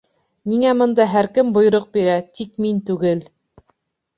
[0.53, 3.23] Ниңә бында һәр кем бойороҡ бирә, тик мин түгел?